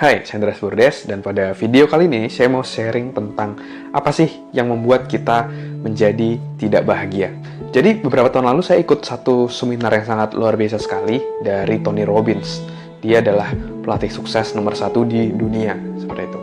[0.00, 3.60] Hai, saya Andreas Burdes dan pada video kali ini saya mau sharing tentang
[3.92, 5.44] apa sih yang membuat kita
[5.84, 7.36] menjadi tidak bahagia.
[7.68, 12.08] Jadi beberapa tahun lalu saya ikut satu seminar yang sangat luar biasa sekali dari Tony
[12.08, 12.64] Robbins.
[13.04, 13.52] Dia adalah
[13.84, 16.40] pelatih sukses nomor satu di dunia, seperti itu.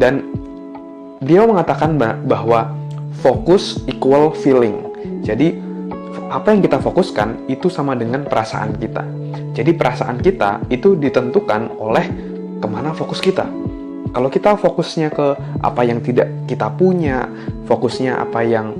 [0.00, 0.32] Dan
[1.20, 2.72] dia mengatakan bahwa
[3.20, 4.88] fokus equal feeling.
[5.20, 5.52] Jadi
[6.32, 9.04] apa yang kita fokuskan itu sama dengan perasaan kita.
[9.52, 12.35] Jadi perasaan kita itu ditentukan oleh
[12.66, 13.46] ke mana fokus kita.
[14.10, 15.26] Kalau kita fokusnya ke
[15.62, 17.30] apa yang tidak kita punya,
[17.70, 18.74] fokusnya apa yang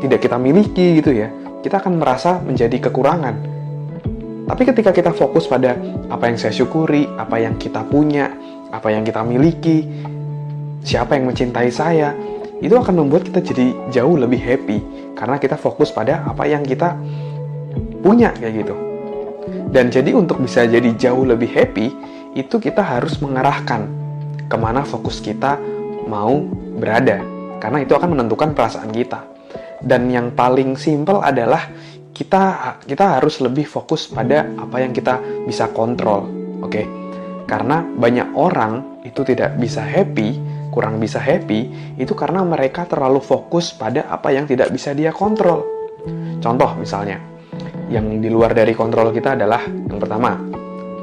[0.00, 1.28] tidak kita miliki gitu ya,
[1.60, 3.36] kita akan merasa menjadi kekurangan.
[4.48, 5.76] Tapi ketika kita fokus pada
[6.08, 8.32] apa yang saya syukuri, apa yang kita punya,
[8.72, 9.84] apa yang kita miliki,
[10.80, 12.16] siapa yang mencintai saya,
[12.64, 14.78] itu akan membuat kita jadi jauh lebih happy
[15.14, 16.96] karena kita fokus pada apa yang kita
[18.00, 18.74] punya kayak gitu.
[19.70, 21.94] Dan jadi untuk bisa jadi jauh lebih happy,
[22.34, 23.90] itu kita harus mengarahkan
[24.46, 25.58] ke mana fokus kita
[26.06, 26.42] mau
[26.78, 27.22] berada.
[27.60, 29.22] Karena itu akan menentukan perasaan kita.
[29.80, 31.70] Dan yang paling simpel adalah
[32.10, 36.28] kita kita harus lebih fokus pada apa yang kita bisa kontrol.
[36.60, 36.70] Oke.
[36.70, 36.86] Okay?
[37.48, 40.38] Karena banyak orang itu tidak bisa happy,
[40.70, 41.66] kurang bisa happy,
[41.98, 45.66] itu karena mereka terlalu fokus pada apa yang tidak bisa dia kontrol.
[46.38, 47.18] Contoh misalnya,
[47.90, 50.38] yang di luar dari kontrol kita adalah yang pertama,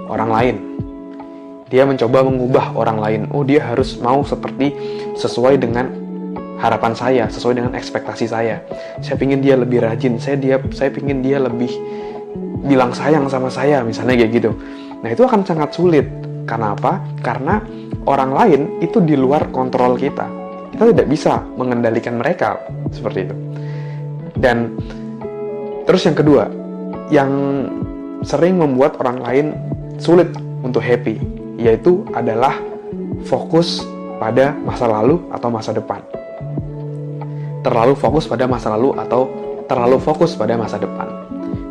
[0.08, 0.77] orang lain
[1.68, 3.22] dia mencoba mengubah orang lain.
[3.36, 4.72] Oh, dia harus mau seperti
[5.20, 5.92] sesuai dengan
[6.58, 8.64] harapan saya, sesuai dengan ekspektasi saya.
[9.04, 11.70] Saya pingin dia lebih rajin, saya dia saya pingin dia lebih
[12.64, 14.52] bilang sayang sama saya, misalnya kayak gitu.
[15.04, 16.08] Nah, itu akan sangat sulit.
[16.48, 17.04] Karena apa?
[17.20, 17.60] Karena
[18.08, 20.26] orang lain itu di luar kontrol kita.
[20.72, 22.64] Kita tidak bisa mengendalikan mereka
[22.96, 23.36] seperti itu.
[24.40, 24.80] Dan
[25.84, 26.48] terus yang kedua,
[27.12, 27.32] yang
[28.24, 29.46] sering membuat orang lain
[30.00, 30.32] sulit
[30.64, 32.56] untuk happy yaitu adalah
[33.26, 33.84] fokus
[34.22, 36.02] pada masa lalu atau masa depan.
[37.66, 39.28] Terlalu fokus pada masa lalu atau
[39.68, 41.10] terlalu fokus pada masa depan.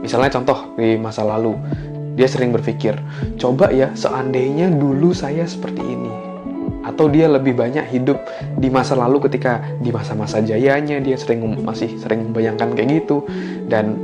[0.02, 1.56] Misalnya contoh di masa lalu,
[2.14, 2.94] dia sering berpikir,
[3.40, 6.12] coba ya seandainya dulu saya seperti ini.
[6.86, 8.22] Atau dia lebih banyak hidup
[8.54, 13.26] di masa lalu ketika di masa-masa jayanya dia sering masih sering membayangkan kayak gitu
[13.66, 13.98] dan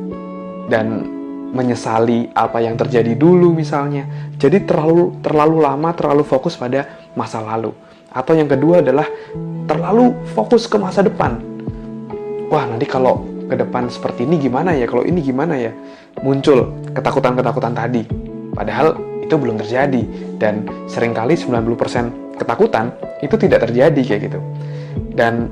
[0.66, 1.06] dan
[1.52, 4.08] menyesali apa yang terjadi dulu misalnya.
[4.40, 7.76] Jadi terlalu terlalu lama terlalu fokus pada masa lalu.
[8.12, 9.08] Atau yang kedua adalah
[9.68, 11.40] terlalu fokus ke masa depan.
[12.48, 14.88] Wah, nanti kalau ke depan seperti ini gimana ya?
[14.88, 15.72] Kalau ini gimana ya?
[16.20, 18.04] Muncul ketakutan-ketakutan tadi.
[18.52, 20.02] Padahal itu belum terjadi
[20.36, 22.92] dan sering kali 90% ketakutan
[23.24, 24.40] itu tidak terjadi kayak gitu.
[25.16, 25.48] Dan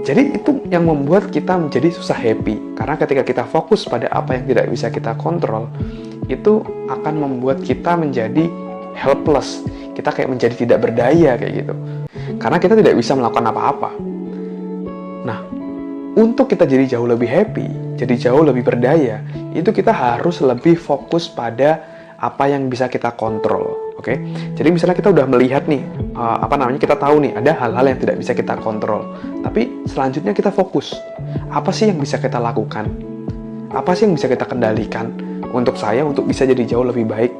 [0.00, 4.44] jadi itu yang membuat kita menjadi susah happy karena ketika kita fokus pada apa yang
[4.48, 5.68] tidak bisa kita kontrol
[6.30, 8.46] itu akan membuat kita menjadi
[8.94, 9.66] helpless.
[9.92, 11.74] Kita kayak menjadi tidak berdaya kayak gitu.
[12.38, 13.90] Karena kita tidak bisa melakukan apa-apa.
[15.26, 15.44] Nah,
[16.16, 17.68] untuk kita jadi jauh lebih happy,
[18.00, 19.20] jadi jauh lebih berdaya,
[19.52, 21.84] itu kita harus lebih fokus pada
[22.20, 24.16] apa yang bisa kita kontrol Oke, okay?
[24.56, 25.84] jadi misalnya kita udah melihat nih,
[26.14, 29.06] uh, apa namanya kita tahu nih ada hal-hal yang tidak bisa kita kontrol.
[29.44, 30.94] Tapi selanjutnya kita fokus,
[31.50, 32.88] apa sih yang bisa kita lakukan?
[33.70, 35.14] Apa sih yang bisa kita kendalikan
[35.54, 37.32] untuk saya untuk bisa jadi jauh lebih baik?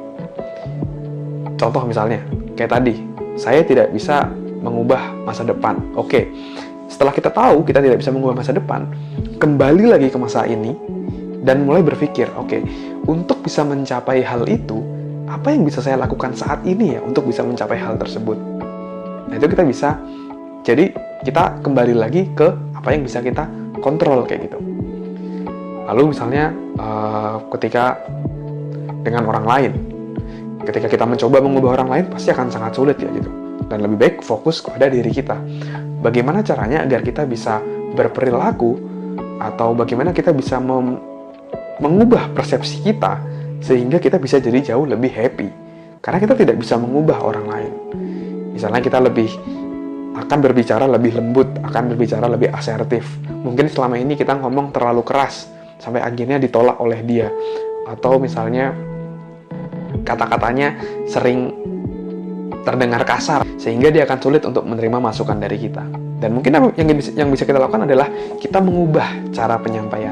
[1.59, 2.23] Contoh misalnya,
[2.57, 2.95] kayak tadi,
[3.37, 4.25] saya tidak bisa
[4.61, 5.77] mengubah masa depan.
[5.93, 6.31] Oke,
[6.89, 8.89] setelah kita tahu kita tidak bisa mengubah masa depan,
[9.37, 10.73] kembali lagi ke masa ini
[11.45, 12.61] dan mulai berpikir, oke,
[13.05, 14.81] untuk bisa mencapai hal itu
[15.31, 18.50] apa yang bisa saya lakukan saat ini ya untuk bisa mencapai hal tersebut.
[19.31, 19.95] Nah itu kita bisa,
[20.67, 20.91] jadi
[21.23, 23.47] kita kembali lagi ke apa yang bisa kita
[23.79, 24.59] kontrol kayak gitu.
[25.87, 27.95] Lalu misalnya uh, ketika
[29.07, 29.71] dengan orang lain,
[30.67, 33.31] ketika kita mencoba mengubah orang lain pasti akan sangat sulit ya gitu.
[33.71, 35.39] Dan lebih baik fokus kepada diri kita.
[36.03, 37.63] Bagaimana caranya agar kita bisa
[37.95, 38.75] berperilaku
[39.39, 40.59] atau bagaimana kita bisa
[41.79, 43.17] mengubah persepsi kita
[43.63, 45.49] sehingga kita bisa jadi jauh lebih happy
[46.01, 47.73] karena kita tidak bisa mengubah orang lain
[48.61, 49.25] misalnya kita lebih
[50.21, 53.01] akan berbicara lebih lembut akan berbicara lebih asertif.
[53.25, 55.49] Mungkin selama ini kita ngomong terlalu keras
[55.81, 57.33] sampai akhirnya ditolak oleh dia.
[57.89, 58.69] Atau misalnya
[60.05, 60.77] kata-katanya
[61.09, 61.57] sering
[62.61, 65.81] terdengar kasar sehingga dia akan sulit untuk menerima masukan dari kita.
[66.21, 66.53] Dan mungkin
[67.17, 68.05] yang bisa kita lakukan adalah
[68.37, 70.10] kita mengubah cara penyampaiannya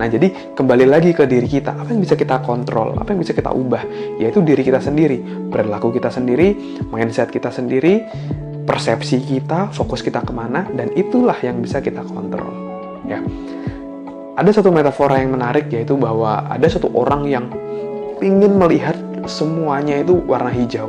[0.00, 1.76] Nah, jadi kembali lagi ke diri kita.
[1.76, 2.96] Apa yang bisa kita kontrol?
[2.96, 3.84] Apa yang bisa kita ubah?
[4.16, 5.20] Yaitu diri kita sendiri,
[5.52, 6.56] perilaku kita sendiri,
[6.88, 8.08] mindset kita sendiri,
[8.64, 12.48] persepsi kita, fokus kita ke mana, dan itulah yang bisa kita kontrol.
[13.04, 13.20] Ya,
[14.40, 17.52] ada satu metafora yang menarik yaitu bahwa ada satu orang yang
[18.24, 18.96] ingin melihat
[19.28, 20.88] semuanya itu warna hijau.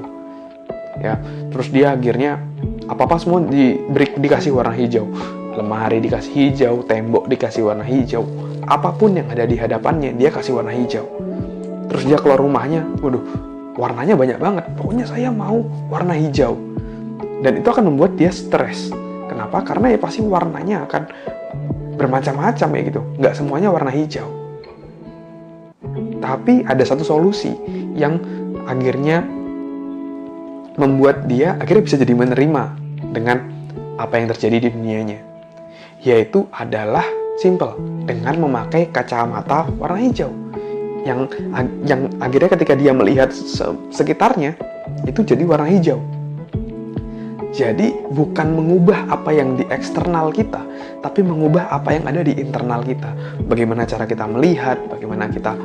[1.02, 1.18] ya
[1.50, 2.38] terus dia akhirnya
[2.86, 5.10] apa apa semua diberi dikasih warna hijau
[5.58, 8.22] lemari dikasih hijau tembok dikasih warna hijau
[8.68, 11.06] apa pun yang ada di hadapannya dia kasih warna hijau.
[11.92, 13.24] Terus dia keluar rumahnya waduh
[13.76, 14.66] warnanya banyak banget.
[14.78, 16.56] Pokoknya saya mau warna hijau.
[17.42, 18.94] Dan itu akan membuat dia stres.
[19.26, 19.66] Kenapa?
[19.66, 21.04] Karena ya pasti warnanya akan
[21.98, 23.02] bermacam-macam ya gitu.
[23.18, 24.28] Nggak semuanya warna hijau.
[26.22, 27.52] Tapi ada satu solusi
[27.98, 28.22] yang
[28.70, 29.26] akhirnya
[30.78, 32.64] membuat dia akhirnya bisa jadi menerima
[33.12, 33.38] dengan
[33.98, 35.20] apa yang terjadi di dunianya.
[36.02, 37.06] Yaitu adalah
[37.42, 37.74] simple
[38.06, 40.30] dengan memakai kacamata warna hijau
[41.02, 41.26] yang
[41.90, 43.34] yang akhirnya ketika dia melihat
[43.90, 44.54] sekitarnya
[45.10, 45.98] itu jadi warna hijau.
[47.52, 50.64] Jadi bukan mengubah apa yang di eksternal kita,
[51.04, 53.12] tapi mengubah apa yang ada di internal kita.
[53.44, 55.60] Bagaimana cara kita melihat, bagaimana kita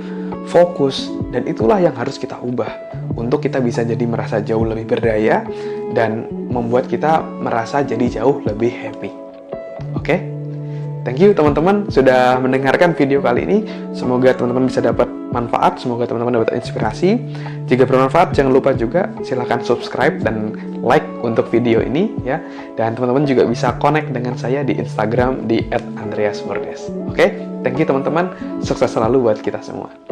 [0.50, 2.66] fokus, dan itulah yang harus kita ubah
[3.14, 5.46] untuk kita bisa jadi merasa jauh lebih berdaya
[5.94, 9.14] dan membuat kita merasa jadi jauh lebih happy.
[9.94, 10.02] Oke?
[10.02, 10.35] Okay?
[11.06, 13.62] Thank you teman-teman sudah mendengarkan video kali ini.
[13.94, 17.22] Semoga teman-teman bisa dapat manfaat, semoga teman-teman dapat inspirasi.
[17.70, 22.42] Jika bermanfaat, jangan lupa juga silahkan subscribe dan like untuk video ini ya.
[22.74, 25.62] Dan teman-teman juga bisa connect dengan saya di Instagram di
[25.94, 26.90] @andreasmurdes.
[27.06, 27.28] Oke, okay?
[27.62, 28.34] thank you teman-teman.
[28.58, 30.05] Sukses selalu buat kita semua.